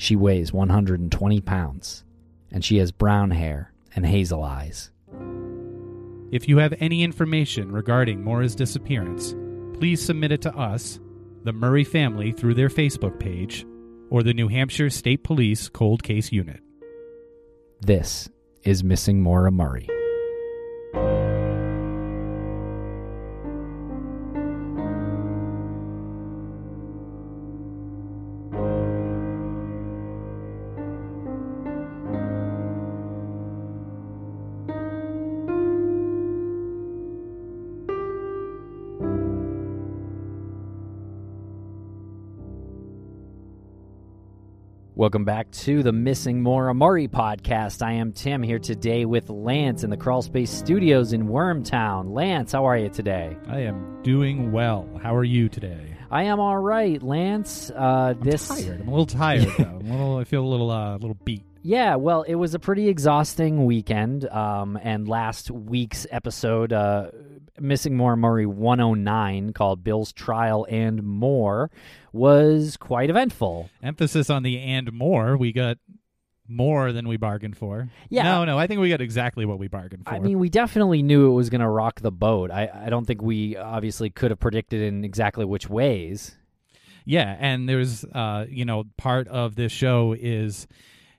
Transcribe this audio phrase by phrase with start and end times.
[0.00, 2.04] She weighs 120 pounds,
[2.52, 4.92] and she has brown hair and hazel eyes.
[6.30, 9.34] If you have any information regarding Maura's disappearance,
[9.76, 11.00] please submit it to us,
[11.42, 13.66] the Murray family through their Facebook page,
[14.08, 16.60] or the New Hampshire State Police Cold Case Unit.
[17.80, 18.28] This
[18.62, 19.88] is Missing Maura Murray.
[44.98, 47.86] Welcome back to the Missing Maura Murray podcast.
[47.86, 52.12] I am Tim here today with Lance in the Crawl Space Studios in Wormtown.
[52.12, 53.36] Lance, how are you today?
[53.46, 54.90] I am doing well.
[55.00, 55.96] How are you today?
[56.10, 57.70] I am all right, Lance.
[57.70, 58.80] Uh, I'm this tired.
[58.80, 59.64] I'm a little tired though.
[59.66, 60.16] I'm a little.
[60.16, 60.72] I feel a little.
[60.72, 61.44] Uh, little beat.
[61.62, 67.12] Yeah, well, it was a pretty exhausting weekend, um, and last week's episode, uh,
[67.60, 71.70] Missing Maura Murray 109, called Bill's Trial and More,
[72.12, 73.70] was quite eventful.
[73.82, 75.36] Emphasis on the and more.
[75.36, 75.78] We got
[76.48, 77.88] more than we bargained for.
[78.08, 78.22] Yeah.
[78.22, 78.58] No, no.
[78.58, 80.14] I think we got exactly what we bargained for.
[80.14, 82.50] I mean, we definitely knew it was going to rock the boat.
[82.50, 86.36] I, I don't think we obviously could have predicted in exactly which ways.
[87.04, 90.66] Yeah, and there's uh, you know, part of this show is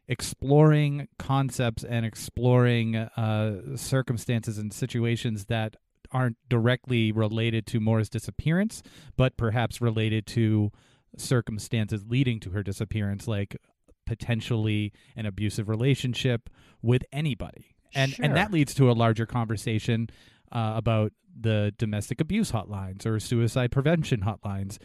[0.07, 5.75] exploring concepts and exploring uh, circumstances and situations that
[6.11, 8.81] aren't directly related to Maura's disappearance,
[9.15, 10.71] but perhaps related to
[11.17, 13.57] circumstances leading to her disappearance, like
[14.05, 16.49] potentially an abusive relationship
[16.81, 17.75] with anybody.
[17.93, 18.25] And Sure.
[18.25, 20.09] and that leads to a larger conversation
[20.51, 24.77] uh, about the domestic abuse hotlines or suicide prevention hotlines.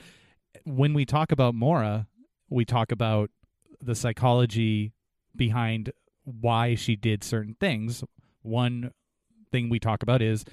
[0.65, 2.07] When we talk about Maura,
[2.49, 3.31] we talk about
[3.81, 4.93] the psychology
[5.35, 5.91] behind
[6.25, 8.05] why she did certain things.
[8.43, 8.93] One
[9.51, 10.45] thing we talk about is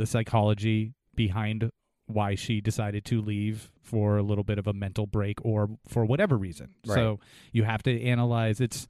[0.00, 1.70] the psychology behind
[2.06, 6.04] why she decided to leave for a little bit of a mental break or for
[6.04, 6.74] whatever reason.
[6.86, 6.94] Right.
[6.94, 7.20] So
[7.52, 8.88] you have to analyze it's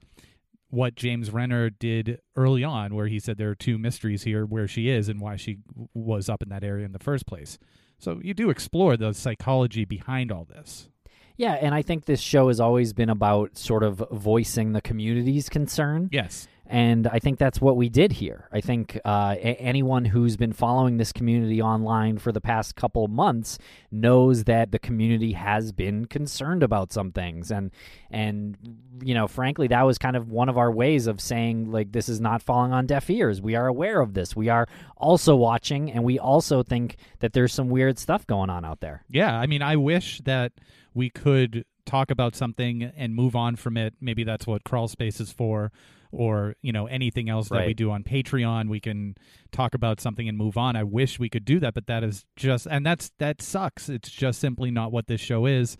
[0.69, 4.69] what James Renner did early on where he said there are two mysteries here where
[4.69, 5.57] she is and why she
[5.93, 7.59] was up in that area in the first place.
[7.99, 10.87] So you do explore the psychology behind all this.
[11.35, 15.49] Yeah, and I think this show has always been about sort of voicing the community's
[15.49, 16.07] concern.
[16.11, 16.47] Yes.
[16.71, 18.47] And I think that's what we did here.
[18.49, 23.09] I think uh, a- anyone who's been following this community online for the past couple
[23.09, 23.57] months
[23.91, 27.71] knows that the community has been concerned about some things, and
[28.09, 28.55] and
[29.03, 32.07] you know, frankly, that was kind of one of our ways of saying like this
[32.07, 33.41] is not falling on deaf ears.
[33.41, 34.33] We are aware of this.
[34.33, 34.65] We are
[34.95, 39.03] also watching, and we also think that there's some weird stuff going on out there.
[39.09, 40.53] Yeah, I mean, I wish that
[40.93, 43.95] we could talk about something and move on from it.
[44.01, 45.71] Maybe that's what crawl space is for
[46.11, 48.69] or, you know, anything else that we do on Patreon.
[48.69, 49.15] We can
[49.51, 50.75] talk about something and move on.
[50.75, 53.87] I wish we could do that, but that is just and that's that sucks.
[53.87, 55.77] It's just simply not what this show is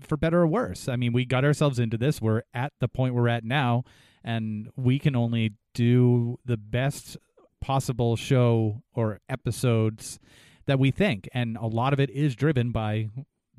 [0.00, 0.88] for better or worse.
[0.88, 2.20] I mean, we got ourselves into this.
[2.20, 3.84] We're at the point we're at now
[4.22, 7.16] and we can only do the best
[7.60, 10.18] possible show or episodes
[10.66, 13.08] that we think and a lot of it is driven by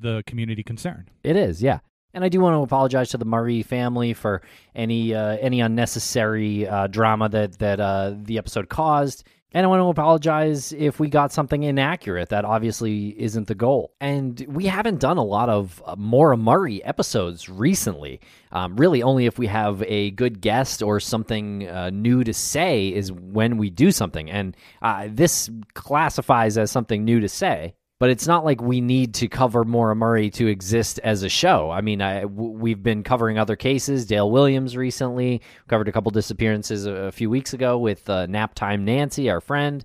[0.00, 1.08] the community concern.
[1.22, 1.80] It is, yeah.
[2.14, 4.40] And I do want to apologize to the Murray family for
[4.74, 9.24] any uh, any unnecessary uh, drama that that uh, the episode caused.
[9.52, 12.30] And I want to apologize if we got something inaccurate.
[12.30, 13.94] That obviously isn't the goal.
[14.00, 18.20] And we haven't done a lot of uh, Maura Murray episodes recently.
[18.50, 22.88] Um, really, only if we have a good guest or something uh, new to say
[22.88, 24.30] is when we do something.
[24.30, 29.14] And uh, this classifies as something new to say but it's not like we need
[29.14, 31.70] to cover Maura Murray to exist as a show.
[31.70, 34.06] I mean, I, w- we've been covering other cases.
[34.06, 38.54] Dale Williams recently covered a couple disappearances a, a few weeks ago with uh, Nap
[38.54, 39.84] Time Nancy, our friend.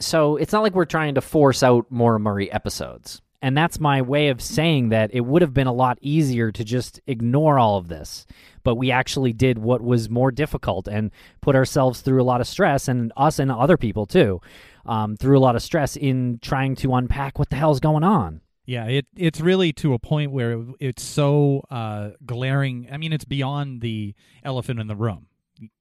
[0.00, 3.20] So it's not like we're trying to force out Maura Murray episodes.
[3.40, 6.64] And that's my way of saying that it would have been a lot easier to
[6.64, 8.26] just ignore all of this.
[8.64, 12.48] But we actually did what was more difficult and put ourselves through a lot of
[12.48, 14.40] stress, and us and other people too,
[14.86, 18.40] um, through a lot of stress in trying to unpack what the hell's going on.
[18.66, 22.88] Yeah, it it's really to a point where it's so uh, glaring.
[22.92, 24.14] I mean, it's beyond the
[24.44, 25.28] elephant in the room.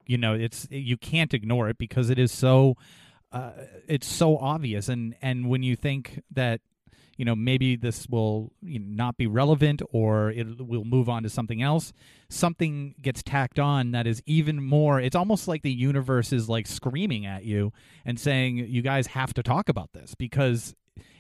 [0.06, 2.78] You know, it's you can't ignore it because it is so
[3.34, 3.52] uh,
[3.90, 4.88] it's so obvious.
[4.88, 6.62] And and when you think that
[7.18, 11.62] you know maybe this will not be relevant or it will move on to something
[11.62, 11.94] else,
[12.30, 15.02] something gets tacked on that is even more.
[15.02, 17.74] It's almost like the universe is like screaming at you
[18.06, 20.76] and saying you guys have to talk about this because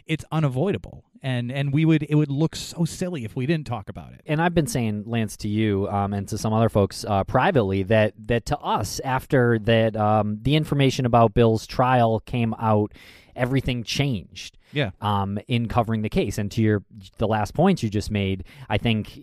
[0.06, 3.90] it's unavoidable and and we would it would look so silly if we didn't talk
[3.90, 7.04] about it and I've been saying Lance to you um, and to some other folks
[7.06, 12.54] uh, privately that that to us after that um, the information about Bill's trial came
[12.56, 12.94] out,
[13.36, 14.57] everything changed.
[14.72, 14.92] Yeah.
[15.02, 16.84] Um, in covering the case, and to your
[17.18, 19.20] the last points you just made, I think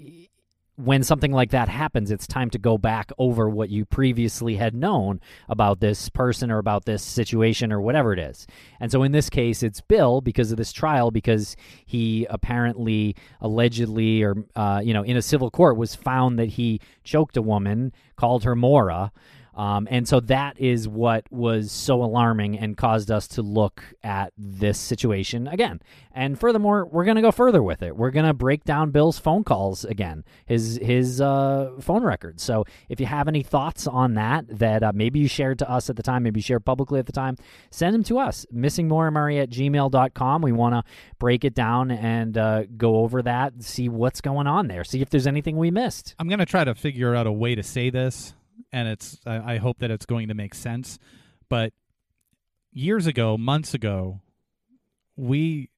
[0.76, 4.74] when something like that happens, it's time to go back over what you previously had
[4.74, 8.46] known about this person or about this situation or whatever it is.
[8.80, 11.54] And so in this case, it's Bill because of this trial, because
[11.86, 16.80] he apparently, allegedly, or, uh, you know, in a civil court was found that he
[17.04, 19.12] choked a woman, called her Maura.
[19.54, 24.32] Um, and so that is what was so alarming and caused us to look at
[24.36, 25.80] this situation again.
[26.12, 27.96] And furthermore, we're going to go further with it.
[27.96, 32.42] We're going to break down Bill's phone calls again, his his uh, phone records.
[32.42, 35.90] So if you have any thoughts on that, that uh, maybe you shared to us
[35.90, 37.36] at the time, maybe you shared publicly at the time,
[37.70, 38.46] send them to us.
[38.54, 40.42] Missingmauramurray at gmail.com.
[40.42, 40.84] We want to
[41.18, 45.10] break it down and uh, go over that, see what's going on there, see if
[45.10, 46.14] there's anything we missed.
[46.18, 48.34] i'm going to try to figure out a way to say this
[48.72, 50.98] and it's I, hope that it's going to make sense.
[51.48, 51.72] But
[52.72, 54.20] years ago months ago
[55.16, 55.70] we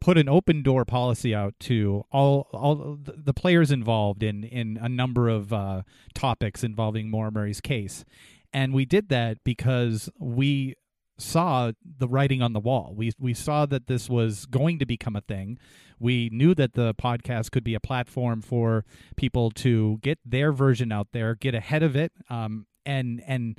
[0.00, 4.88] put an open door policy out to all all the players involved in in a
[4.88, 5.82] number of uh,
[6.14, 8.04] topics involving Maura Murray's case,
[8.52, 10.74] and we did that because we
[11.18, 12.92] saw the writing on the wall.
[12.96, 15.58] We we saw that this was going to become a thing.
[15.98, 18.84] We knew that the podcast could be a platform for
[19.16, 23.58] people to get their version out there, get ahead of it, um, and and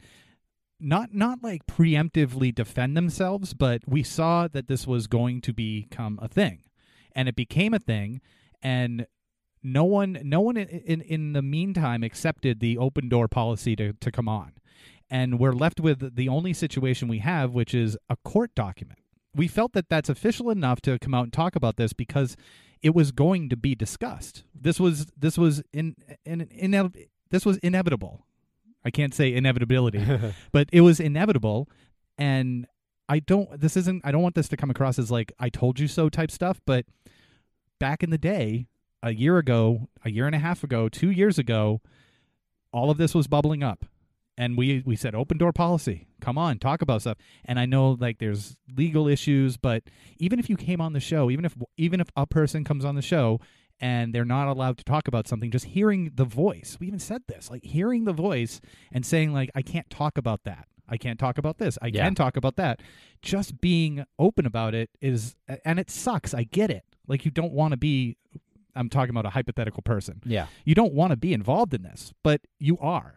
[0.79, 6.19] not not like preemptively defend themselves, but we saw that this was going to become
[6.21, 6.63] a thing,
[7.13, 8.21] and it became a thing,
[8.62, 9.07] and
[9.63, 14.12] no one no one in in, the meantime accepted the open door policy to to
[14.12, 14.53] come on,
[15.09, 19.00] and we're left with the only situation we have, which is a court document.
[19.35, 22.35] We felt that that's official enough to come out and talk about this because
[22.81, 24.43] it was going to be discussed.
[24.53, 25.95] This was this was in
[26.25, 26.93] in, in
[27.29, 28.25] this was inevitable.
[28.83, 30.05] I can't say inevitability,
[30.51, 31.69] but it was inevitable
[32.17, 32.65] and
[33.09, 35.79] I don't this isn't I don't want this to come across as like I told
[35.79, 36.85] you so type stuff, but
[37.79, 38.67] back in the day,
[39.03, 41.81] a year ago, a year and a half ago, 2 years ago,
[42.71, 43.85] all of this was bubbling up.
[44.37, 46.07] And we we said open door policy.
[46.19, 47.17] Come on, talk about stuff.
[47.45, 49.83] And I know like there's legal issues, but
[50.17, 52.95] even if you came on the show, even if even if a person comes on
[52.95, 53.39] the show
[53.79, 57.21] and they're not allowed to talk about something just hearing the voice we even said
[57.27, 58.61] this like hearing the voice
[58.93, 62.05] and saying like i can't talk about that i can't talk about this i Yeah.
[62.05, 62.79] can talk about that
[63.21, 67.51] just being open about it is and it sucks i get it like you don't
[67.51, 68.15] want to be
[68.77, 70.47] i'm talking about a hypothetical person Yeah.
[70.63, 73.15] you don't want to be involved in this but you are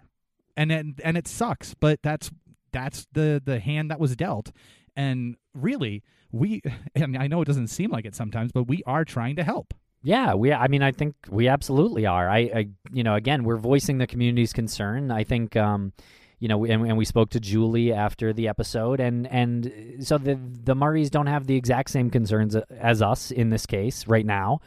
[0.59, 2.31] and and, and it sucks but that's
[2.73, 4.53] that's the the hand that was dealt
[4.95, 6.61] and really we
[6.95, 9.73] and i know it doesn't seem like it sometimes but we are trying to help
[10.03, 10.53] Yeah, we.
[10.53, 12.29] I mean, I think we absolutely are.
[12.31, 15.11] I, I you know, again, we're voicing the community's concern.
[15.11, 15.93] I think, um,
[16.39, 20.39] you know, and, and we spoke to Julie after the episode, and and so the
[20.65, 24.61] the Murrays don't have the exact same concerns as us in this case right now,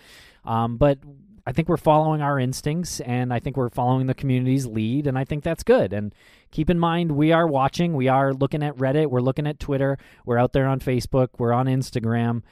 [0.43, 0.97] um, but.
[1.45, 5.17] I think we're following our instincts, and I think we're following the community's lead, and
[5.17, 5.91] I think that's good.
[5.91, 6.13] And
[6.51, 7.95] keep in mind, we are watching.
[7.95, 9.07] We are looking at Reddit.
[9.07, 9.97] We're looking at Twitter.
[10.25, 11.29] We're out there on Facebook.
[11.37, 12.43] We're on Instagram.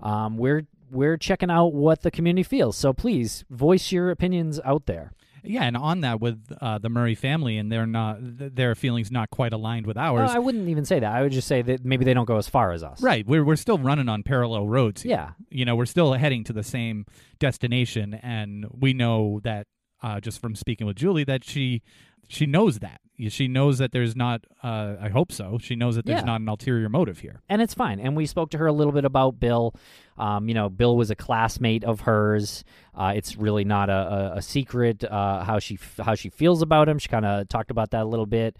[0.00, 2.76] Um, we're we're checking out what the community feels.
[2.76, 5.12] So please voice your opinions out there.
[5.46, 9.30] Yeah and on that with uh, the murray family and they're not their feelings not
[9.30, 11.12] quite aligned with ours Uh, I wouldn't even say that.
[11.12, 13.00] I would just say that maybe they don't go as far as us.
[13.02, 15.10] right we're, we're still running on parallel roads here.
[15.12, 15.30] Yeah.
[15.50, 17.06] you know we're still heading to the same
[17.38, 19.66] destination and we know that
[20.02, 21.82] uh, just from speaking with julie that she
[22.28, 26.04] she knows that she knows that there's not uh, i hope so she knows that
[26.04, 26.26] there's Yeah.
[26.26, 27.98] not an ulterior motive here and it's fine.
[27.98, 29.74] And we spoke to her a little bit about Bill.
[30.18, 32.64] Um, you know, Bill was a classmate of hers.
[32.94, 36.60] Uh, it's really not a, a, a secret uh, how she f- how she feels
[36.62, 36.98] about him.
[36.98, 38.56] She kind of talked about that a little bit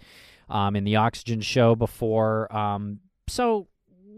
[0.49, 2.51] um, in the Oxygen show before.
[2.55, 3.67] Um, so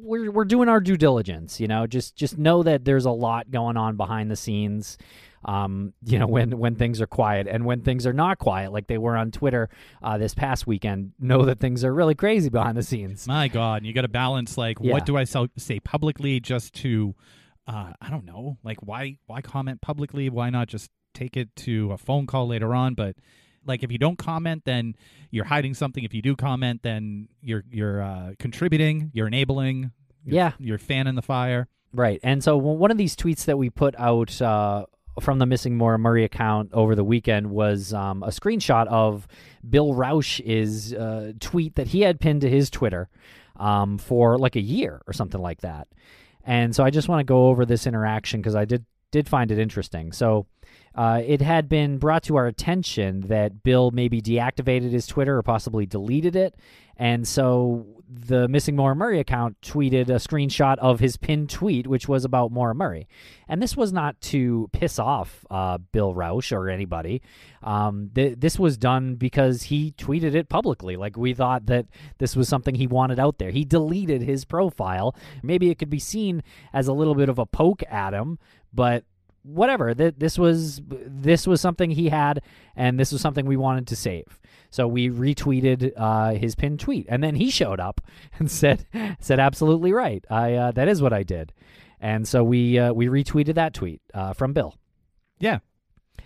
[0.02, 1.60] we're we're doing our due diligence.
[1.60, 4.98] You know, just just know that there's a lot going on behind the scenes.
[5.46, 8.88] Um, you know, when when things are quiet and when things are not quiet, like
[8.88, 9.70] they were on Twitter
[10.04, 13.26] uh, this past weekend, know that things are really crazy behind the scenes.
[13.28, 14.92] my god you got to balance like Yeah.
[14.94, 17.16] what do i sell, say publicly just to
[17.68, 21.92] uh, i don't know like why why comment publicly why not just take it to
[21.94, 23.16] a phone call later on but
[23.70, 24.96] like if you don't comment then
[25.32, 29.92] you're hiding something if you do comment then you're you're uh, contributing you're enabling
[30.26, 30.52] you're, Yeah.
[30.60, 32.20] you're fanning the fire Right.
[32.22, 34.86] And so one of these tweets that we put out uh,
[35.20, 39.28] from the Missing Maura Murray account over the weekend was um, a screenshot of
[39.68, 43.10] Bill Rausch's uh, tweet that he had pinned to his Twitter
[43.56, 45.88] um, for like a year or something like that.
[46.44, 49.50] And so I just want to go over this interaction because I did did find
[49.50, 50.12] it interesting.
[50.12, 50.46] So
[51.00, 55.44] uh, it had been brought to our attention that Bill maybe deactivated his Twitter or
[55.44, 56.58] possibly deleted it.
[56.98, 62.10] And so the Missing Maura Murray account tweeted a screenshot of his pinned tweet, which
[62.10, 63.08] was about Maura Murray.
[63.48, 67.22] And this was not to piss off uh, Bill Rausch or anybody.
[67.64, 70.98] Um, th- this was done because he tweeted it publicly.
[70.98, 71.86] Like we thought that
[72.18, 73.52] this was something he wanted out there.
[73.52, 75.16] He deleted his profile.
[75.44, 78.38] Maybe it could be seen as a little bit of a poke at him,
[78.74, 79.06] but
[79.44, 79.94] whatever.
[79.94, 82.42] Th- this was this was something he had,
[82.76, 84.40] and this was something we wanted to save.
[84.72, 88.02] So we retweeted uh, his pinned tweet, and then he showed up
[88.40, 88.86] and said
[89.20, 90.24] said absolutely right.
[90.30, 91.54] I uh, that is what I did,
[92.00, 94.76] and so we uh, we retweeted that tweet uh, from Bill.
[95.40, 95.60] yeah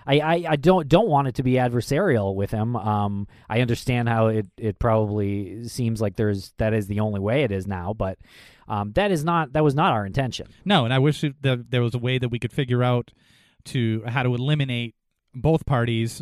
[0.05, 2.75] I, I, I don't don't want it to be adversarial with him.
[2.75, 7.43] Um, I understand how it, it probably seems like there's that is the only way
[7.43, 8.17] it is now, but
[8.67, 10.47] um, that is not that was not our intention.
[10.65, 13.11] No, and I wish that there was a way that we could figure out
[13.65, 14.95] to how to eliminate
[15.33, 16.21] both parties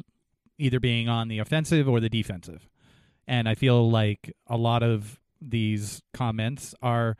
[0.57, 2.67] either being on the offensive or the defensive.
[3.27, 7.17] And I feel like a lot of these comments are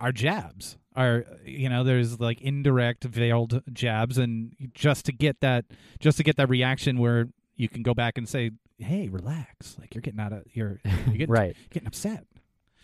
[0.00, 0.76] are jabs.
[0.96, 5.64] Are you know, there's like indirect veiled jabs and just to get that
[5.98, 9.76] just to get that reaction where you can go back and say, "Hey, relax.
[9.80, 11.56] Like you're getting out of you're you're getting Right.
[11.70, 12.24] getting upset."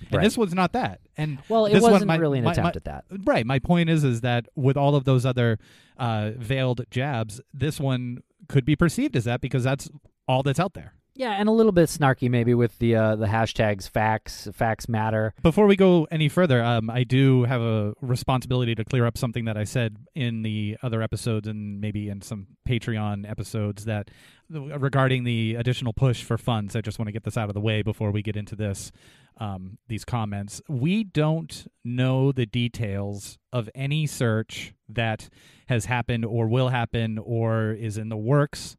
[0.00, 0.22] And Right.
[0.24, 1.00] this was not that.
[1.16, 3.04] And Well, it this wasn't my- really an my- attempt my- at that.
[3.24, 3.44] Right.
[3.46, 5.58] My point is, is that with all of those other
[5.98, 9.90] uh, veiled jabs, this one could be perceived as that because that's
[10.26, 10.94] all that's out there.
[11.14, 15.34] Yeah, and a little bit snarky maybe with the uh, the hashtags facts facts matter.
[15.42, 19.44] Before we go any further, um, I do have a responsibility to clear up something
[19.44, 24.10] that I said in the other episodes and maybe in some Patreon episodes that
[24.48, 26.76] regarding the additional push for funds.
[26.76, 28.92] I just want to get this out of the way before we get into this.
[29.38, 30.60] Um, these comments.
[30.68, 35.30] We don't know the details of any search that
[35.66, 38.76] has happened or will happen or is in the works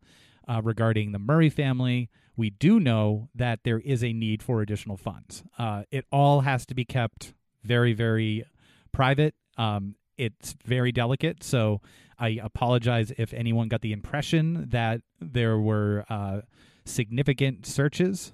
[0.48, 2.12] uh, regarding the Murray family.
[2.38, 5.44] We do know that there is a need for additional funds.
[5.58, 7.34] Uh, it all has to be kept
[7.64, 8.46] very, very
[8.92, 9.36] private.
[9.58, 11.44] Um, it's very delicate.
[11.44, 11.82] So
[12.18, 16.42] I apologize if anyone got the impression that there were uh,
[16.86, 18.34] significant searches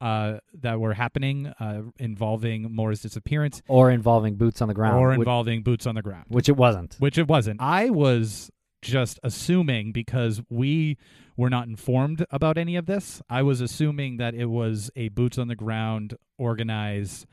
[0.00, 4.96] uh, that were happening uh, involving Maura's disappearance Or involving boots on the ground.
[4.98, 6.96] or which, involving boots on the ground, which it wasn't.
[6.98, 7.60] which it wasn't.
[7.60, 8.50] I was
[8.82, 10.96] just assuming because we
[11.36, 13.22] were not informed about any of this.
[13.28, 17.26] I was assuming that it was a boots on the ground, organized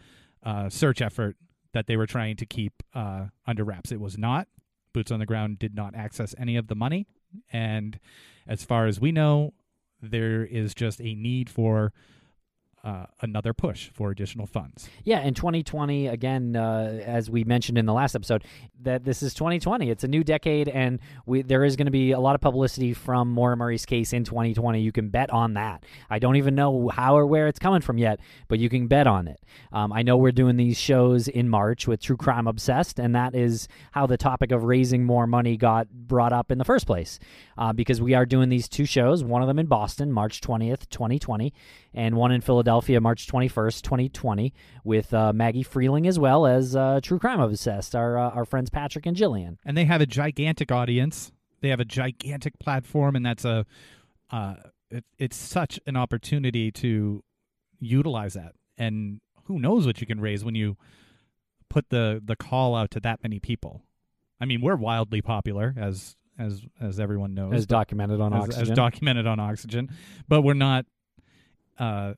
[0.43, 1.35] uh, search effort
[1.73, 3.91] that they were trying to keep uh, under wraps.
[3.91, 4.47] It was not.
[4.93, 7.05] Boots on the ground did not access any of the money.
[7.51, 7.99] And
[8.47, 9.53] as far as we know,
[10.01, 11.91] there is just a need for
[12.87, 14.89] uh, another push for additional funds.
[15.03, 18.45] Yeah, in 2020, again, uh, as we mentioned in the last episode,
[18.81, 19.89] that this is 2020.
[19.89, 22.93] It's a new decade, and we, there is going to be a lot of publicity
[22.93, 24.79] from Maura Murray's case in 2020.
[24.79, 25.83] You can bet on that.
[26.09, 29.05] I don't even know how or where it's coming from yet, but you can bet
[29.05, 29.41] on it.
[29.73, 33.35] Um, I know we're doing these shows in March with True Crime Obsessed, and that
[33.35, 37.19] is how the topic of raising more money got brought up in the first place,
[37.57, 40.87] uh, because we are doing these two shows, one of them in Boston, March 20th,
[40.89, 41.53] 2020,
[41.93, 44.53] and one in Philadelphia, March 21st, 2020,
[44.83, 48.69] with uh, Maggie Freleng as well as uh, True Crime Obsessed, our uh, our friends
[48.69, 49.57] Patrick and Jillian.
[49.65, 51.31] And they have a gigantic audience.
[51.61, 53.65] They have a gigantic platform, and that's a
[54.31, 54.55] uh,
[54.89, 57.23] it, it's such an opportunity to
[57.79, 58.53] utilize that.
[58.77, 60.77] And who knows what you can raise when you
[61.69, 63.83] put the the call out to that many people.
[64.39, 68.61] I mean, we're wildly popular as as as everyone knows, As documented on as, Oxygen.
[68.61, 69.89] as documented on Oxygen,
[70.27, 70.85] but we're not
[71.79, 72.13] uh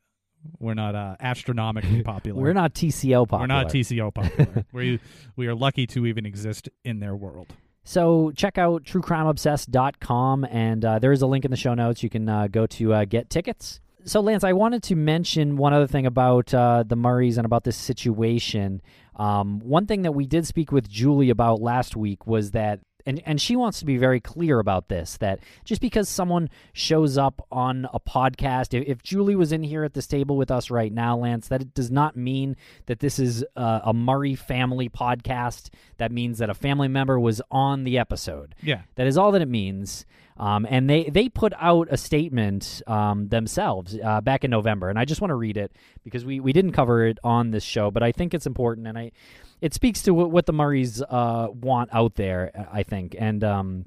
[0.60, 2.42] we're not uh astronomically popular.
[2.42, 3.42] We're not TCO popular.
[3.42, 4.66] We're not TCO popular.
[4.74, 5.00] we
[5.36, 7.54] we are lucky to even exist in their world.
[7.84, 12.04] So check out truecrimeobsessed.com, and uh, there is a link in the show notes.
[12.04, 13.80] You can uh, go to uh, get tickets.
[14.06, 17.64] So, Lance, I wanted to mention one other thing about uh, the Murrays and about
[17.64, 18.82] this situation.
[19.16, 23.22] Um, one thing that we did speak with Julie about last week was that, and,
[23.26, 27.46] and she wants to be very clear about this, that just because someone shows up
[27.52, 30.92] on a podcast, if, if Julie was in here at this table with us right
[30.92, 35.70] now, Lance, that it does not mean that this is uh, a Murray family podcast.
[35.98, 38.56] That means that a family member was on the episode.
[38.62, 38.82] Yeah.
[38.96, 40.06] That is all that it means.
[40.38, 44.98] Um, and they, they put out a statement um, themselves uh, back in November, and
[44.98, 45.74] I just want to read it
[46.06, 48.98] because we, we didn't cover it on this show, but I think it's important, and
[48.98, 49.12] I
[49.62, 53.16] it speaks to what, the Murrays uh, want out there, I think.
[53.18, 53.86] And um,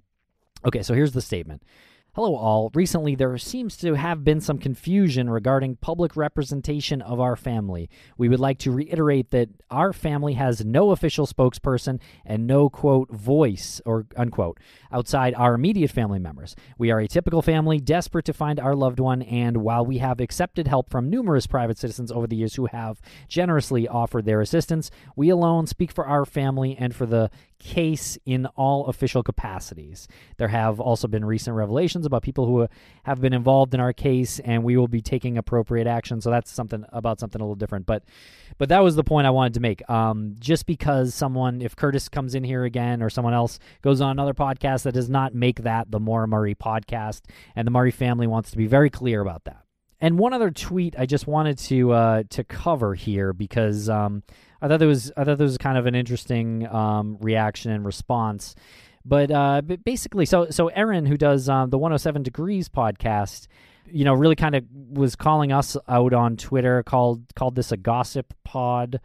[0.65, 1.63] okay, so here's the statement.
[2.15, 2.71] Hello, all.
[2.75, 7.89] Recently, there seems to have been some confusion regarding public representation of our family.
[8.19, 13.11] We would like to reiterate that our family has no official spokesperson and no, quote,
[13.11, 14.61] voice, or unquote,
[14.93, 16.55] outside our immediate family members.
[16.77, 20.21] We are a typical family desperate to find our loved one, and while we have
[20.21, 24.91] accepted help from numerous private citizens over the years who have generously offered their assistance,
[25.17, 27.31] we alone speak for our family and for the
[27.63, 30.09] case in all official capacities.
[30.37, 32.67] There have also been recent revelations about people who
[33.05, 36.21] have been involved in our case, and we will be taking appropriate action.
[36.21, 37.87] So that's something about something a little different.
[37.87, 38.03] But
[38.59, 39.89] but that was the point I wanted to make.
[39.89, 44.11] Um, just because someone, if Curtis comes in here again, or someone else goes on
[44.11, 47.23] another podcast, that does not make that the Maura Murray podcast,
[47.55, 49.65] and the Murray family wants to be very clear about that.
[50.01, 54.25] And one other tweet I just wanted to uh, to cover here because um,
[54.63, 57.85] I thought there was I thought there was kind of an interesting um, reaction and
[57.85, 58.55] response.
[59.05, 63.49] But, uh, basically, so so Erin, who does um, the 107 Degrees podcast,
[63.91, 67.77] you know, really kind of was calling us out on Twitter, called called this a
[67.77, 69.01] gossip pod.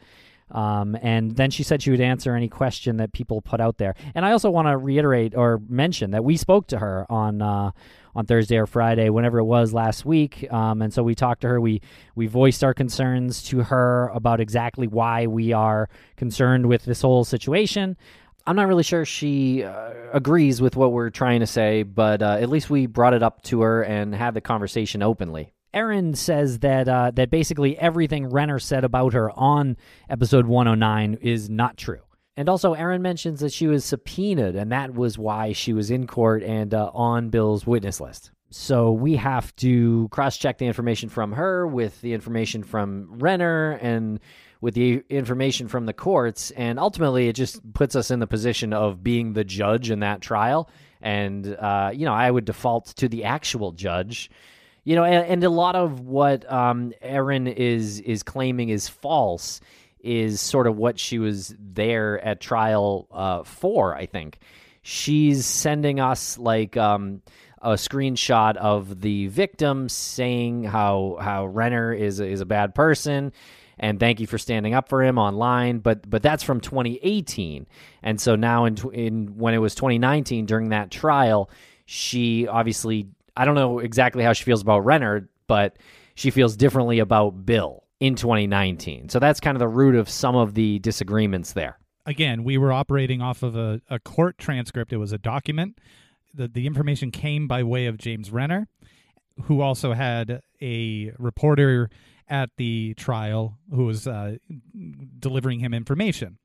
[0.52, 3.96] Um, and then she said she would answer any question that people put out there.
[4.16, 7.72] And I also want to reiterate or mention that we spoke to her on uh,
[8.16, 10.52] on Thursday or Friday, whenever it was last week.
[10.52, 11.62] Um, and so we talked to her.
[11.62, 11.82] We
[12.16, 17.26] we voiced our concerns to her about exactly why we are concerned with this whole
[17.26, 17.96] situation.
[18.48, 22.38] I'm not really sure she uh, agrees with what we're trying to say, but uh,
[22.40, 25.52] at least we brought it up to her and had the conversation openly.
[25.74, 29.78] Erin says that uh, that basically everything Renner said about her on
[30.10, 32.00] episode 109 is not true.
[32.36, 36.06] And also, Erin mentions that she was subpoenaed, and that was why she was in
[36.06, 38.30] court and uh, on Bill's witness list.
[38.52, 43.72] So we have to cross check the information from her with the information from Renner
[43.82, 44.20] and
[44.62, 46.52] with the information from the courts.
[46.52, 50.22] And ultimately, it just puts us in the position of being the judge in that
[50.22, 50.70] trial.
[51.02, 54.30] And, uh, you know, I would default to the actual judge.
[54.88, 59.60] You know, and, and a lot of what um, Erin is is claiming is false
[60.00, 63.94] is sort of what she was there at trial uh, for.
[63.94, 64.40] I think
[64.84, 67.22] she's sending us like um,
[67.62, 73.34] a screenshot of the victim saying how how Renner is is a bad person
[73.78, 77.68] and thank you for standing up for him online but but that's from 2018
[78.04, 81.50] and so now in in when it was 2019 during that trial
[81.86, 85.78] she obviously I don't know exactly how she feels about Renner but
[86.16, 90.36] she feels differently about Bill in 2019 so that's kind of the root of some
[90.36, 94.94] of the disagreements there Again, we were operating off of a, a court transcript.
[94.94, 95.78] It was a document.
[96.34, 98.70] the, the information came by way of James Renner,
[99.44, 101.90] who also had a reporter
[102.30, 104.38] at the trial who was uh,
[105.20, 106.38] delivering him information.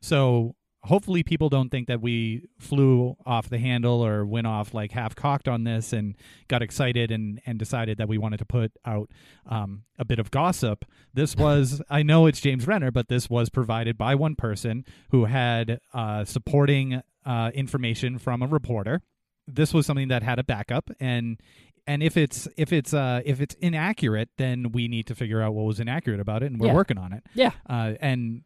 [0.00, 4.92] So hopefully people don't think that we flew off the handle or went off like
[4.92, 6.16] half cocked on this and
[6.48, 9.10] got excited and, and decided that we wanted to put out
[9.46, 10.84] um, a bit of gossip.
[11.12, 15.26] This was, I know it's James Renner, but this was provided by one person who
[15.26, 19.02] had uh, supporting uh, information from a reporter.
[19.46, 21.38] This was something that had a backup and
[21.86, 25.54] and if it's if it's uh if it's inaccurate then we need to figure out
[25.54, 26.74] what was inaccurate about it and we're Yeah.
[26.74, 27.50] working on it Yeah.
[27.68, 28.42] uh, and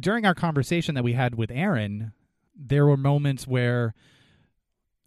[0.00, 2.12] during our conversation that we had with Erin,
[2.54, 3.94] there were moments where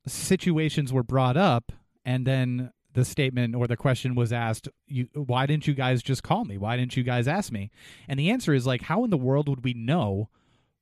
[0.07, 1.71] situations were brought up,
[2.05, 6.23] and then the statement or the question was asked, "You, why didn't you guys just
[6.23, 6.57] call me?
[6.57, 7.71] Why didn't you guys ask me?"
[8.07, 10.29] And the answer is like, how in the world would we know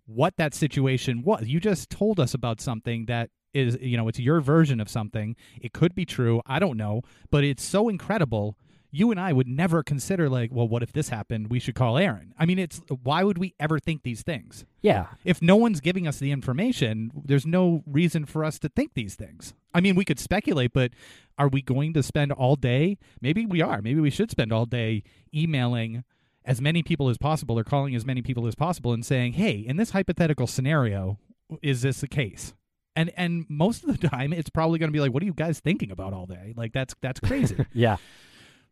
[0.05, 1.47] what that situation was?
[1.47, 5.35] You just told us about something that is, you know, it's your version of something.
[5.61, 6.41] It could be true.
[6.45, 8.57] I don't know, but it's so incredible
[8.91, 11.49] you and I would never consider like, well, what if this happened?
[11.49, 12.33] We should call Erin.
[12.37, 14.65] I mean, it's why would we ever think these things?
[14.81, 15.07] Yeah.
[15.23, 19.15] If no one's giving us the information, there's no reason for us to think these
[19.15, 19.53] things.
[19.73, 20.91] I mean, we could speculate, but
[21.37, 22.97] are we going to spend all day?
[23.21, 23.81] Maybe we are.
[23.81, 26.03] Maybe we should spend all day emailing
[26.43, 29.53] as many people as possible or calling as many people as possible and saying, "Hey,
[29.59, 31.17] in this hypothetical scenario,
[31.61, 32.53] is this the case?"
[32.95, 35.33] And and most of the time it's probably going to be like, "What are you
[35.33, 37.65] guys thinking about all day?" Like that's that's crazy.
[37.73, 37.97] Yeah.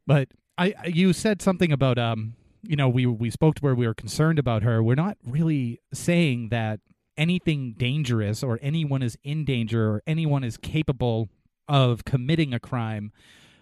[0.09, 3.85] But I, you said something about um, you know, we we spoke to where we
[3.85, 4.81] were concerned about her.
[4.81, 6.79] We're not really saying that
[7.15, 11.29] anything dangerous or anyone is in danger or anyone is capable
[11.67, 13.11] of committing a crime.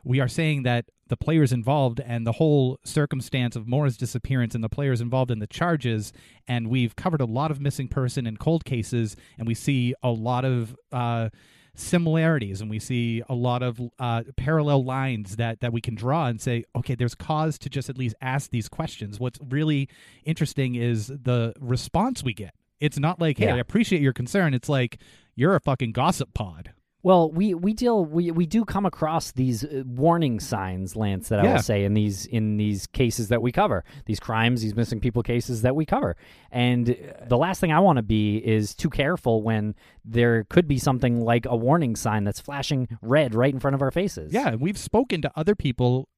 [0.06, 4.64] We are saying that the players involved and the whole circumstance of Maura's disappearance and
[4.64, 6.14] the players involved in the charges,
[6.48, 10.12] and we've covered a lot of missing person and cold cases, and we see a
[10.12, 11.28] lot of uh,
[11.80, 16.26] similarities and we see a lot of uh, parallel lines that that we can draw
[16.26, 19.20] and say okay there's cause to just at least ask these questions.
[19.20, 19.88] What's really
[20.26, 22.54] interesting is the response we get.
[22.80, 23.56] It's not like hey Yeah.
[23.56, 24.54] i appreciate your concern.
[24.54, 25.00] It's like
[25.36, 26.72] you're a fucking gossip pod
[27.08, 31.40] Well, we we deal we we do come across these uh, warning signs, Lance, that
[31.40, 31.54] I Yeah.
[31.54, 35.24] will say in these in these cases that we cover, these crimes, these missing people
[35.24, 36.18] cases that we cover.
[36.52, 36.94] And uh,
[37.30, 41.22] the last thing I want to be is too careful when there could be something
[41.22, 44.34] like a warning sign that's flashing red right in front of our faces.
[44.34, 46.10] yeah we've spoken to other people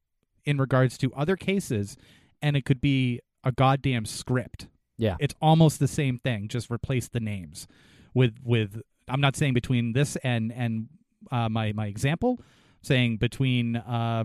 [0.44, 1.98] in regards to other cases
[2.42, 5.18] and it could be a goddamn script Yeah.
[5.20, 7.68] it's almost the same thing just replace the names
[8.16, 10.88] with with i'm not saying between this and and
[11.32, 12.40] uh, my my example
[12.82, 14.24] saying between uh,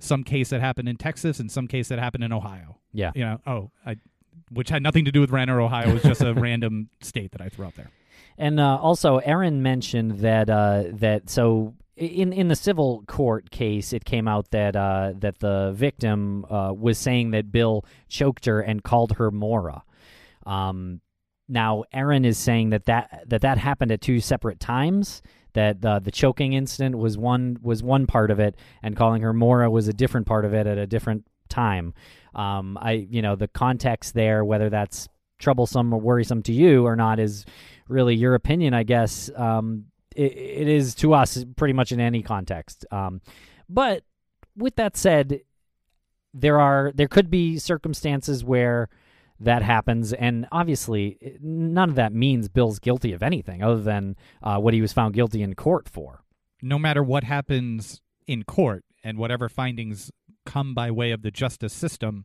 [0.00, 3.12] some case that happened in texas and some case that happened in ohio Yeah.
[3.14, 3.96] you know oh i
[4.50, 5.88] which had nothing to do with Renner, Ohio.
[5.88, 7.90] It was just a random state that I threw out there.
[8.36, 13.92] And uh, also, Erin mentioned that uh, that so in in the civil court case,
[13.94, 18.60] it came out that uh, that the victim uh, was saying that Bill choked her
[18.60, 19.84] and called her Maura.
[20.44, 21.00] Um,
[21.52, 25.22] now, Erin is saying that that that, that happened at two separate times.
[25.52, 29.34] That uh, the choking incident was one was one part of it, and calling her
[29.34, 31.92] Maura was a different part of it at a different time.
[32.34, 36.96] Um, I you know the context there, whether that's troublesome or worrisome to you or
[36.96, 37.44] not, is
[37.86, 39.30] really your opinion, I guess.
[39.36, 39.84] Um,
[40.16, 42.86] it, it is to us pretty much in any context.
[42.90, 43.20] Um,
[43.68, 44.04] but
[44.56, 45.40] with that said,
[46.32, 48.88] there are there could be circumstances where
[49.44, 54.58] that happens, and obviously, none of that means Bill's guilty of anything other than uh,
[54.58, 56.22] what he was found guilty in court for.
[56.62, 60.10] No matter what happens in court and whatever findings
[60.46, 62.24] come by way of the justice system,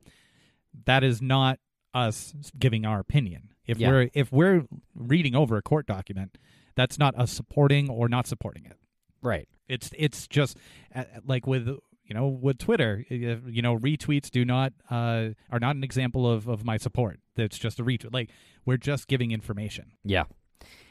[0.85, 1.59] that is not
[1.93, 3.49] us giving our opinion.
[3.65, 3.89] If Yeah.
[3.89, 6.37] we're if we're reading over a court document,
[6.75, 8.77] that's not us supporting or not supporting it.
[9.21, 9.47] Right.
[9.67, 10.57] It's it's just
[10.93, 11.67] uh, like with
[12.07, 16.47] you know with Twitter, you know retweets do not uh, are not an example of
[16.47, 17.19] of my support.
[17.35, 18.13] It's just a retweet.
[18.13, 18.29] Like
[18.65, 19.91] we're just giving information.
[20.03, 20.23] Yeah.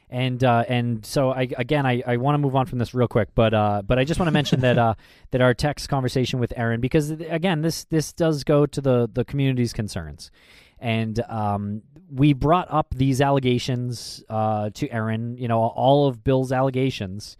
[0.08, 3.08] And uh, and so I again I, I want to move on from this real
[3.08, 4.94] quick, but uh, but I just want to mention that uh,
[5.32, 9.24] that our text conversation with Erin because again this this does go to the the
[9.24, 10.30] community's concerns,
[10.78, 16.52] and um, we brought up these allegations uh, to Erin, you know all of Bill's
[16.52, 17.36] allegations,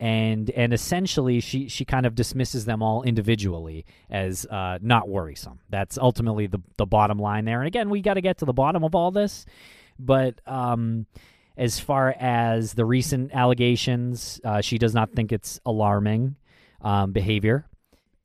[0.00, 5.60] and and essentially she she kind of dismisses them all individually as uh, not worrisome.
[5.70, 7.60] That's ultimately the the bottom line there.
[7.60, 9.46] And again, we got to get to the bottom of all this,
[9.98, 11.06] but um,
[11.56, 16.36] as far as the recent allegations, uh, she does not think it's alarming
[16.80, 17.66] um, behavior.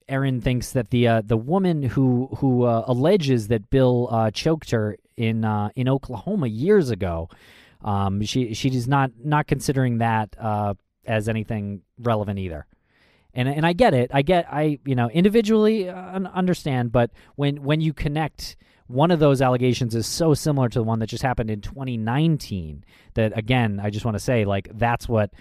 [0.08, 4.71] Erin thinks that the uh, the woman who who uh, alleges that Bill uh, choked
[4.71, 7.29] her in uh, in Oklahoma years ago,
[7.84, 10.73] um, she she is not not considering that uh,
[11.05, 12.65] as anything relevant either.
[13.33, 14.09] And and I get it.
[14.13, 18.55] I get I you know individually uh, understand, but when when you connect
[18.88, 22.83] one of those allegations is so similar to the one that just happened in 2019
[23.13, 25.31] that again I just want to say like that's what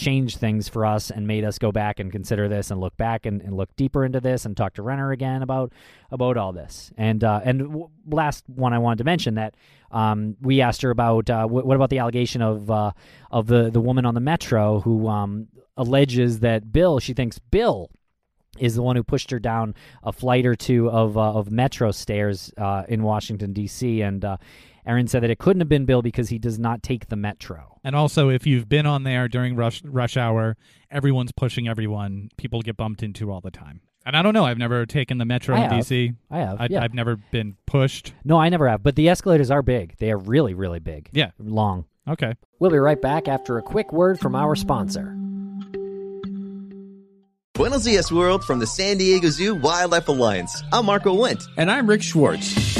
[0.00, 3.26] changed things for us and made us go back and consider this and look back
[3.26, 5.72] and, and look deeper into this and talk to Renner again about
[6.10, 6.90] about all this.
[6.96, 9.54] And uh, and w- last one I wanted to mention that
[9.90, 12.92] um, we asked her about uh, w- what about the allegation of uh,
[13.30, 17.90] of the the woman on the metro who um, alleges that Bill she thinks Bill
[18.58, 21.90] is the one who pushed her down a flight or two of uh, of metro
[21.90, 24.00] stairs uh, in Washington D.C.
[24.00, 24.36] and uh,
[24.90, 27.78] Erin said that it couldn't have been Bill because he does not take the metro.
[27.84, 30.56] And also, if you've been on there during rush rush hour,
[30.90, 32.28] everyone's pushing everyone.
[32.36, 33.82] People get bumped into all the time.
[34.04, 34.44] And I don't know.
[34.44, 35.84] I've never taken the metro I in have.
[35.84, 36.16] DC.
[36.28, 36.82] I have, I, yeah.
[36.82, 38.14] I've never been pushed.
[38.24, 38.82] No, I never have.
[38.82, 39.96] But the escalators are big.
[39.98, 41.08] They are really, really big.
[41.12, 41.30] Yeah.
[41.38, 41.84] Long.
[42.08, 42.34] Okay.
[42.58, 45.14] We'll be right back after a quick word from our sponsor.
[47.54, 50.64] Buenos Dias World from the San Diego Zoo Wildlife Alliance.
[50.72, 51.46] I'm Marco Wendt.
[51.56, 52.79] And I'm Rick Schwartz.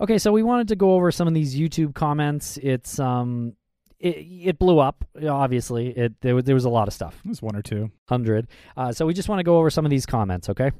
[0.00, 2.56] Okay, so we wanted to go over some of these YouTube comments.
[2.62, 3.54] It's um,
[3.98, 5.04] it, it blew up.
[5.26, 7.20] Obviously, it there, was- there was a lot of stuff.
[7.24, 8.46] It was one or two hundred.
[8.76, 10.48] Uh, so we just want to go over some of these comments.
[10.48, 10.70] Okay.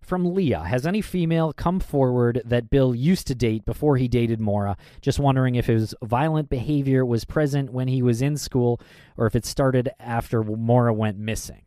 [0.00, 4.38] From Leah, has any female come forward that Bill used to date before he dated
[4.38, 4.76] Maura?
[5.00, 8.82] Just wondering if his violent behavior was present when he was in school
[9.16, 11.62] or if it started after Maura went missing.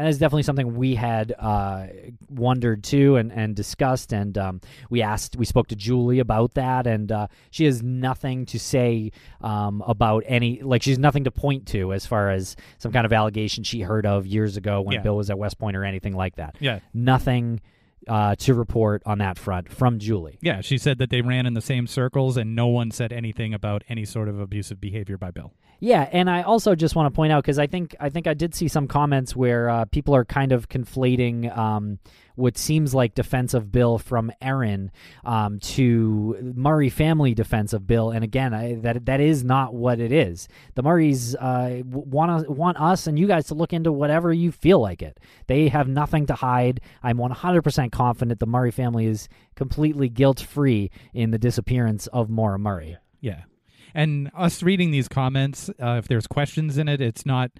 [0.00, 1.88] And that's definitely something we had uh,
[2.30, 4.14] wondered too and, and discussed.
[4.14, 8.46] And um, we asked, we spoke to Julie about that, and uh, she has nothing
[8.46, 12.92] to say um, about any, like, she's nothing to point to as far as some
[12.92, 15.02] kind of allegation she heard of years ago when Yeah.
[15.02, 16.56] Bill was at West Point or anything like that.
[16.60, 16.78] Yeah.
[16.94, 17.60] Nothing
[18.08, 20.38] uh, to report on that front from Julie.
[20.40, 23.52] Yeah, she said that they ran in the same circles and no one said anything
[23.52, 25.52] about any sort of abusive behavior by Bill.
[25.82, 28.34] Yeah, and I also just want to point out because I think I think I
[28.34, 31.98] did see some comments where uh, people are kind of conflating um,
[32.36, 34.92] what seems like defense of Bill from Erin
[35.24, 40.00] um, to Murray family defense of Bill, and again, I, that that is not what
[40.00, 40.48] it is.
[40.74, 44.80] The Murrays uh, want want us and you guys to look into whatever you feel
[44.80, 45.18] like it.
[45.46, 46.82] They have nothing to hide.
[47.02, 52.58] I'm 100% confident the Murray family is completely guilt free in the disappearance of Maura
[52.58, 52.98] Murray.
[53.20, 53.44] Yeah.
[53.94, 57.50] And us reading these comments, uh, if there's questions in it, it's not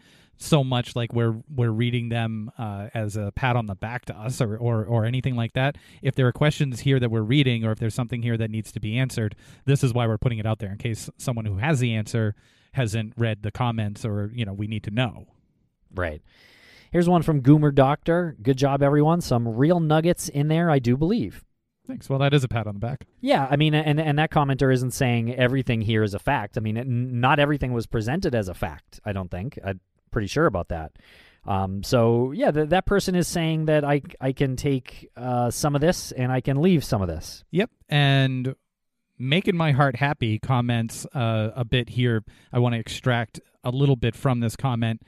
[0.43, 4.17] so much like we're we're reading them uh, as a pat on the back to
[4.17, 5.77] us or, or or anything like that.
[6.03, 8.73] If there are questions here that we're reading, or if there's something here that needs
[8.73, 11.59] to be answered, this is why we're putting it out there in case someone who
[11.59, 12.35] has the answer
[12.73, 15.27] hasn't read the comments, or you know, we need to know.
[15.95, 16.23] Right.
[16.91, 18.37] Here's one from Goomer Doctor.
[18.43, 19.21] Good job, everyone.
[19.21, 21.45] Some real nuggets in there, I do believe.
[21.91, 22.09] Thanks.
[22.09, 23.05] Well, that is a pat on the back.
[23.21, 26.57] Yeah, I mean, and and that commenter isn't saying everything here is a fact.
[26.57, 29.01] I mean, it, not everything was presented as a fact.
[29.05, 29.59] I don't think.
[29.65, 29.81] I'm
[30.13, 30.93] pretty sure about that.
[31.47, 35.75] Um, so yeah, th- that person is saying that I I can take uh, some
[35.75, 37.43] of this and I can leave some of this.
[37.51, 37.71] Yep.
[37.89, 38.55] And
[39.19, 42.23] making my heart happy comments uh, a bit here.
[42.53, 45.03] I want to extract a little bit from this comment.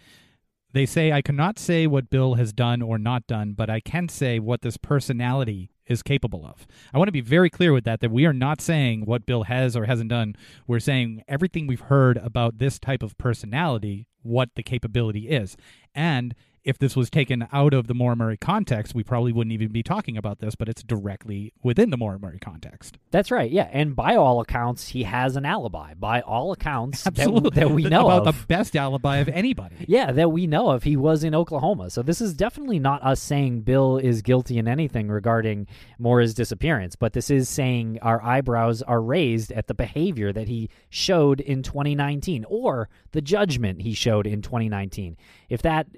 [0.72, 4.08] They say, I cannot say what Bill has done or not done, but I can
[4.08, 6.66] say what this personality is capable of.
[6.92, 9.44] I want to be very clear with that, that we are not saying what Bill
[9.44, 10.36] has or hasn't done.
[10.66, 15.56] We're saying everything we've heard about this type of personality, what the capability is.
[15.94, 19.82] And if this was taken out of the Murray context, we probably wouldn't even be
[19.82, 22.98] talking about this, but it's directly within the Murray context.
[23.10, 23.50] That's right.
[23.50, 25.94] Yeah, and by all accounts, he has an alibi.
[25.94, 27.60] By all accounts that, Absolutely.
[27.60, 28.40] that we know about of.
[28.40, 29.76] the best alibi of anybody.
[29.92, 30.84] Yeah, that we know of.
[30.84, 31.90] He was in Oklahoma.
[31.90, 35.66] So this is definitely not us saying Bill is guilty in anything regarding
[35.98, 40.70] Maura's disappearance, but this is saying our eyebrows are raised at the behavior that he
[40.88, 45.16] showed in 2019 or the judgment he showed in 2019.
[45.50, 45.88] If that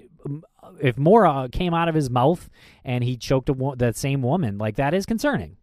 [0.81, 2.49] if Maura came out of his mouth
[2.83, 5.57] and he choked a wo- that same woman, like that is concerning.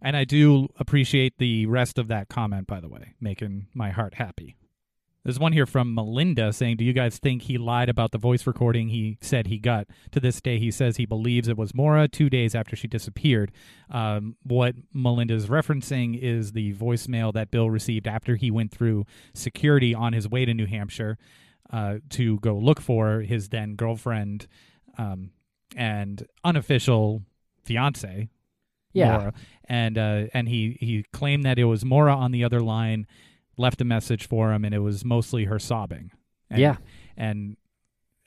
[0.00, 4.14] And I do appreciate the rest of that comment, by the way, making my heart
[4.14, 4.56] happy.
[5.24, 8.46] There's one here from Melinda saying, Do you guys think he lied about the voice
[8.46, 9.86] recording he said he got?
[10.12, 13.50] To this day, he says he believes it was Maura two days after she disappeared.
[13.90, 19.06] Um, what Melinda is referencing is the voicemail that Bill received after he went through
[19.32, 21.16] security on his way to New Hampshire
[21.72, 24.46] uh, to go look for his then girlfriend
[24.98, 25.30] um,
[25.76, 27.22] and unofficial
[27.64, 28.28] fiance,
[28.92, 29.16] Yeah.
[29.18, 29.34] Maura.
[29.66, 33.06] And uh, and he he claimed that it was Maura on the other line,
[33.56, 36.10] left a message for him, and it was mostly her sobbing.
[36.50, 36.76] And, Yeah.
[37.16, 37.56] and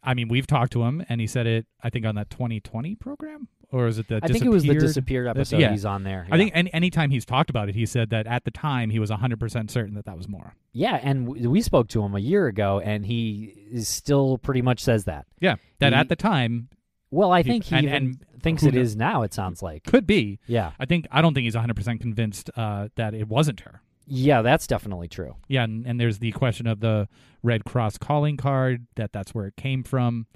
[0.03, 1.65] I mean we've talked to him, and he said it.
[1.83, 4.19] I think on that 2020 program, or is it the?
[4.23, 5.71] I think it was the disappeared- episode yeah.
[5.71, 6.27] he's on there.
[6.31, 8.99] I think any anytime he's talked about it, he said that at the time he
[8.99, 10.53] was 100 percent certain that that was Maura.
[10.71, 14.61] Yeah, and w- we spoke to him a year ago, and he is still pretty
[14.61, 15.25] much says that.
[15.39, 16.69] Yeah, that He- at the time
[17.09, 17.95] Well, I He- think he and- even
[18.33, 19.23] and thinks it is now.
[19.23, 19.83] It sounds like.
[19.85, 20.39] could be.
[20.45, 23.81] Yeah, I think I don't think he's 100 percent convinced uh, that it wasn't her.
[24.07, 25.35] Yeah, that's definitely true.
[25.47, 27.07] Yeah, and, and there's the question of the
[27.43, 30.27] Red Cross calling card that that's where it came from.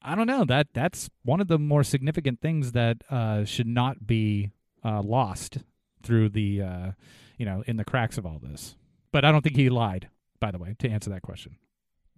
[0.00, 4.06] I don't know that that's one of the more significant things that uh, should not
[4.06, 4.52] be
[4.84, 5.58] uh, lost
[6.02, 6.90] through the uh,
[7.36, 8.76] you know in the cracks of all this.
[9.10, 10.08] But I don't think he lied.
[10.40, 11.56] By the way, to answer that question.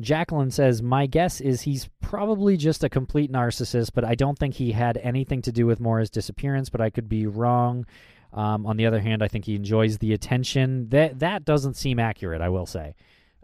[0.00, 4.54] Jacqueline says, My guess is he's probably just a complete narcissist, but I don't think
[4.54, 7.86] he had anything to do with Maura's disappearance, but I could be wrong.
[8.32, 10.88] Um, on the other hand, I think he enjoys the attention.
[10.90, 12.94] That that doesn't seem accurate, I will say,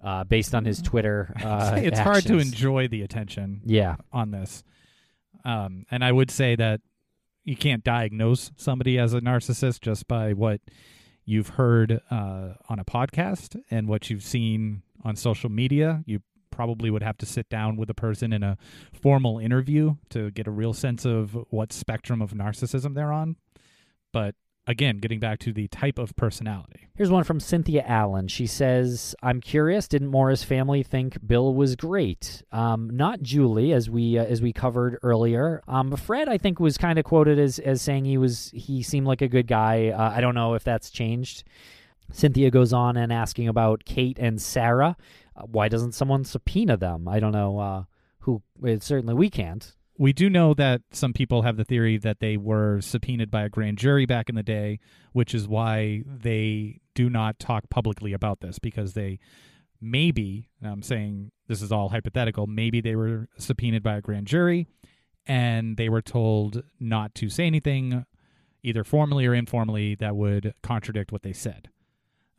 [0.02, 1.34] uh, based on his Twitter.
[1.44, 3.62] Uh, it's hard to enjoy the attention.
[3.64, 3.96] Yeah.
[4.12, 4.62] on this.
[5.44, 6.80] Um, and I would say that
[7.44, 10.60] you can't diagnose somebody as a narcissist just by what
[11.24, 16.02] you've heard uh, on a podcast and what you've seen on social media.
[16.06, 16.20] You
[16.50, 18.56] probably would have to sit down with a person in a
[18.92, 23.36] formal interview to get a real sense of what spectrum of narcissism they're on.
[24.12, 24.34] But
[24.66, 26.88] again, getting back to the type of personality.
[26.94, 28.28] Here's one from Cynthia Allen.
[28.28, 29.88] She says, "I'm curious.
[29.88, 32.42] Didn't Maura's family think Bill was great?
[32.52, 35.62] Um, not Julie, as we uh, as we covered earlier.
[35.68, 39.06] Um, Fred, I think, was kind of quoted as as saying he was he seemed
[39.06, 39.88] like a good guy.
[39.88, 41.44] Uh, I don't know if that's changed."
[42.12, 44.96] Cynthia goes on and asking about Kate and Sarah.
[45.36, 47.08] Uh, why doesn't someone subpoena them?
[47.08, 47.58] I don't know.
[47.58, 47.84] Uh,
[48.20, 48.42] who?
[48.62, 49.75] It, certainly, we can't.
[49.98, 53.48] We do know that some people have the theory that they were subpoenaed by a
[53.48, 54.78] grand jury back in the day,
[55.12, 59.18] which is why they do not talk publicly about this because they
[59.80, 64.66] maybe, I'm saying this is all hypothetical, maybe they were subpoenaed by a grand jury
[65.26, 68.04] and they were told not to say anything,
[68.62, 71.68] either formally or informally, that would contradict what they said.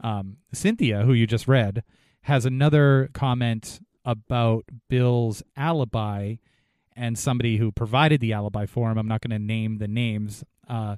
[0.01, 1.83] Um, Cynthia, who you just read,
[2.21, 6.35] has another comment about Bill's alibi
[6.97, 8.97] and somebody who provided the alibi for him.
[8.97, 10.43] I'm not going to name the names.
[10.67, 10.97] Uh,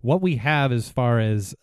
[0.00, 1.54] what we have as far as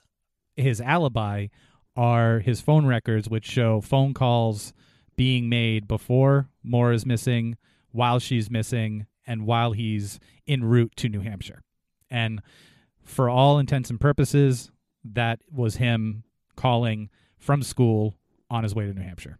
[0.56, 1.48] his alibi
[1.95, 4.74] are his phone records, which show phone calls
[5.17, 7.58] being made before Maura's missing,
[7.91, 11.62] while she's missing, and while he's en route to New Hampshire.
[12.10, 12.41] And
[13.04, 14.72] for all intents and purposes,
[15.04, 16.24] that was him
[16.56, 18.15] calling from school
[18.50, 19.38] on his way to New Hampshire.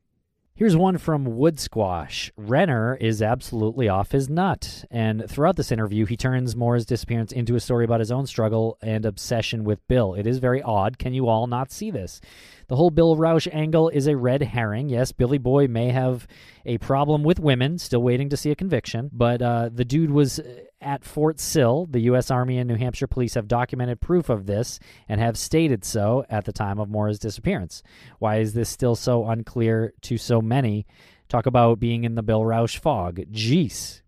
[0.60, 2.34] Here's one from Wood Squash.
[2.36, 4.84] Renner is absolutely off his nut.
[4.92, 8.78] And throughout this interview, he turns Maura's disappearance into a story about his own struggle
[8.82, 10.16] and obsession with Bill.
[10.16, 11.00] It is very odd.
[11.00, 12.20] Can you all not see this?
[12.68, 14.90] The whole Bill Rausch angle is a red herring.
[14.90, 16.28] Yes, Billy Boy may have
[16.66, 20.42] a problem with women, still waiting to see a conviction, but uh, the dude was
[20.82, 21.88] at Fort Sill.
[21.90, 22.32] The U.S.
[22.32, 26.46] Army and New Hampshire police have documented proof of this and have stated so at
[26.46, 27.84] the time of Maura's disappearance.
[28.20, 30.86] Why is this still so unclear to so many?
[31.28, 33.18] Talk about being in the Bill Rausch fog.
[33.32, 34.02] Jeez.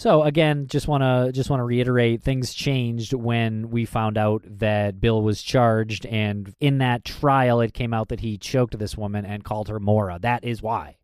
[0.00, 4.42] So again, just want to just want to reiterate things changed when we found out
[4.46, 8.96] that Bill was charged and in that trial it came out that he choked this
[8.96, 10.18] woman and called her Mora.
[10.18, 10.96] That is why.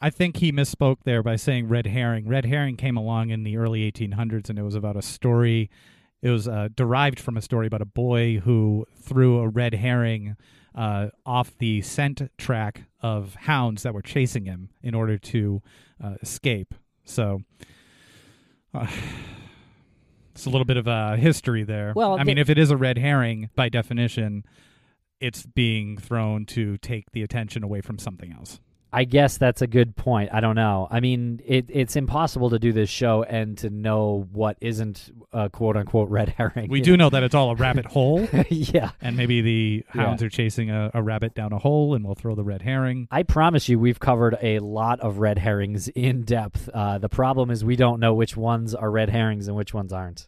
[0.00, 2.26] I think he misspoke there by saying red herring.
[2.26, 5.70] Red herring came along in the early 1800s and it was about a story
[6.22, 10.36] it was uh, derived from a story about a boy who threw a red herring
[10.74, 15.62] uh, off the scent track of hounds that were chasing him in order to
[16.02, 16.74] uh, escape.
[17.04, 17.40] So
[18.74, 18.86] uh,
[20.32, 21.92] it's a little bit of a history there.
[21.96, 24.44] Well, I the- mean, if it is a red herring, by definition,
[25.20, 28.60] it's being thrown to take the attention away from something else.
[28.92, 30.30] I guess that's a good point.
[30.32, 30.88] I don't know.
[30.90, 35.48] I mean, it, it's impossible to do this show and to know what isn't a
[35.48, 36.68] quote unquote red herring.
[36.70, 38.90] We do know that it's all a rabbit hole, yeah.
[39.00, 40.26] and maybe the hounds Yeah.
[40.26, 43.06] are chasing a, a rabbit down a hole, and we'll throw the red herring.
[43.12, 46.68] I promise you, we've covered a lot of red herrings in depth.
[46.74, 49.92] Uh, the problem is we don't know which ones are red herrings and which ones
[49.92, 50.26] aren't.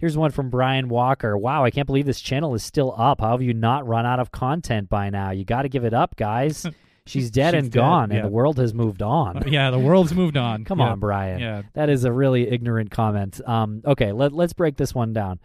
[0.00, 1.36] Here's one from Brian Walker.
[1.36, 3.20] Wow, I can't believe this channel is still up.
[3.20, 5.30] How have you not run out of content by now?
[5.30, 6.66] You got to give it up, guys.
[7.06, 8.16] She's dead She's and dead, gone, yeah.
[8.18, 9.42] and the world has moved on.
[9.48, 10.64] Yeah, the world's moved on.
[10.64, 10.90] Come Yeah.
[10.90, 11.40] on, Brian.
[11.40, 11.62] Yeah.
[11.74, 13.40] That is a really ignorant comment.
[13.48, 15.40] Um, okay, let, let's break this one down.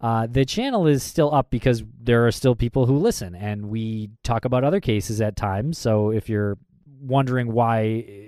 [0.00, 4.10] Uh, the channel is still up because there are still people who listen, and we
[4.22, 5.78] talk about other cases at times.
[5.78, 6.58] So if you're
[7.06, 7.82] wondering why,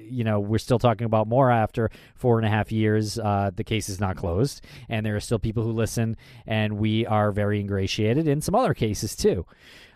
[0.08, 3.64] you know, we're still talking about Maura after four and a half years, uh, the
[3.64, 6.16] case is not closed, and there are still people who listen,
[6.46, 9.46] and we are very ingratiated in some other cases too.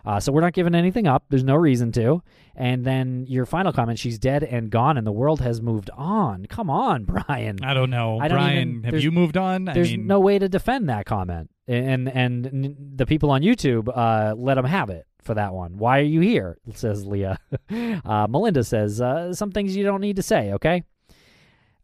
[0.03, 1.25] Uh, so we're not giving anything up.
[1.29, 2.23] There's no reason to.
[2.55, 6.47] And then your final comment: she's dead and gone, and the world has moved on.
[6.47, 7.63] Come on, Brian.
[7.63, 8.69] I don't know, I don't Brian.
[8.79, 9.69] even- have you moved on?
[9.69, 13.89] I There's mean, no way to defend that comment, and and the people on YouTube
[13.95, 15.77] uh, let them have it for that one.
[15.77, 16.57] Why are you here?
[16.73, 17.37] Says Leah.
[17.69, 20.53] uh, Melinda says uh, some things you don't need to say.
[20.53, 20.83] Okay.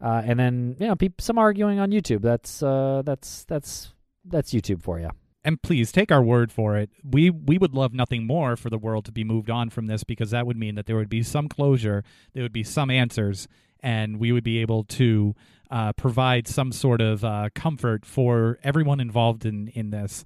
[0.02, 2.22] Uh, and then you know, some arguing on YouTube.
[2.22, 3.94] That's uh, that's that's
[4.26, 5.10] that's YouTube for you.
[5.44, 6.90] and please take our word for it.
[7.04, 10.04] We we would love nothing more for the world to be moved on from this
[10.04, 13.48] because that would mean that there would be some closure, there would be some answers,
[13.80, 15.34] and we would be able to
[15.72, 20.26] uh, provide some sort of uh, comfort for everyone involved in in this.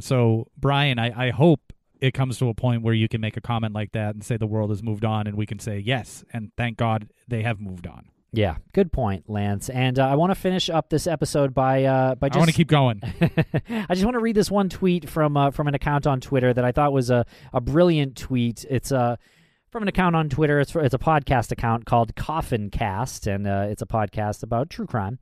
[0.00, 1.72] So, Brian, I, I hope
[2.02, 4.36] it comes to a point where you can make a comment like that and say
[4.36, 7.60] the world has moved on, and we can say yes, and thank God they have
[7.60, 8.08] moved on.
[8.32, 9.68] Yeah, good point, Lance.
[9.68, 12.50] And uh, I want to finish up this episode by uh, by just I want
[12.50, 13.00] to keep going.
[13.70, 16.52] I just want to read this one tweet from uh, from an account on Twitter
[16.52, 18.64] that I thought was a, a brilliant tweet.
[18.68, 19.16] It's uh,
[19.70, 20.58] from an account on Twitter.
[20.58, 24.86] It's it's a podcast account called Coffin Cast, and uh, it's a podcast about true
[24.86, 25.20] crime.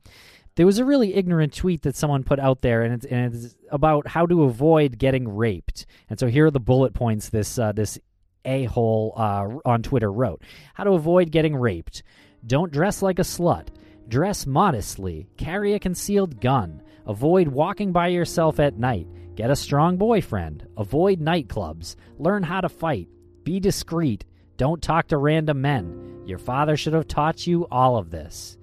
[0.55, 3.55] There was a really ignorant tweet that someone put out there, and it's, and it's
[3.69, 5.85] about how to avoid getting raped.
[6.09, 7.97] And so here are the bullet points this uh, this
[8.43, 10.41] a hole uh, on Twitter wrote:
[10.73, 12.03] How to avoid getting raped.
[12.45, 13.67] Don't dress like a slut.
[14.07, 15.27] Dress modestly.
[15.37, 16.81] Carry a concealed gun.
[17.05, 19.07] Avoid walking by yourself at night.
[19.35, 20.67] Get a strong boyfriend.
[20.75, 21.95] Avoid nightclubs.
[22.17, 23.07] Learn how to fight.
[23.43, 24.25] Be discreet.
[24.57, 26.23] Don't talk to random men.
[26.25, 28.57] Your father should have taught you all of this.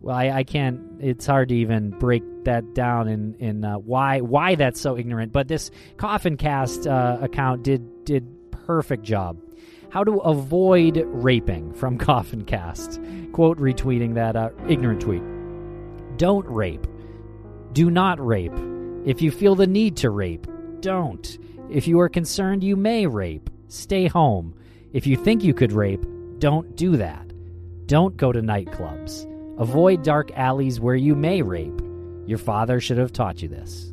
[0.00, 0.80] Well, I, I can't.
[1.00, 5.32] It's hard to even break that down in in uh, why why that's so ignorant.
[5.32, 9.40] But this Coffin Cast uh, account did did perfect job.
[9.90, 13.00] How to avoid raping from Coffin Cast.
[13.32, 15.22] Quote retweeting that uh, ignorant tweet.
[16.16, 16.86] Don't rape.
[17.72, 18.52] Do not rape.
[19.04, 20.46] If you feel the need to rape,
[20.80, 21.38] don't.
[21.70, 24.54] If you are concerned you may rape, stay home.
[24.92, 26.04] If you think you could rape,
[26.38, 27.32] don't do that.
[27.86, 29.26] Don't go to nightclubs.
[29.58, 31.82] Avoid dark alleys where you may rape.
[32.26, 33.92] Your father should have taught you this.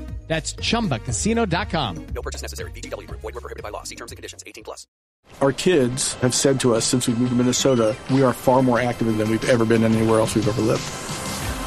[0.31, 2.07] That's chumbacasino.com.
[2.15, 2.71] No purchase necessary.
[2.71, 3.19] VGW Group.
[3.19, 3.83] Void were prohibited by law.
[3.83, 4.41] See terms and conditions.
[4.47, 4.87] 18 plus.
[5.41, 8.79] Our kids have said to us since we moved to Minnesota, we are far more
[8.79, 10.83] active than we've ever been anywhere else we've ever lived.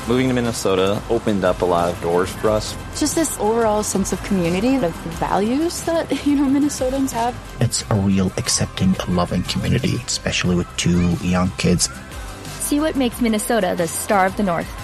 [0.09, 2.75] Moving to Minnesota opened up a lot of doors for us.
[2.99, 4.89] Just this overall sense of community, the
[5.21, 7.37] values that, you know, Minnesotans have.
[7.61, 11.91] It's a real accepting, loving community, especially with two young kids.
[12.61, 14.84] See what makes Minnesota the star of the North.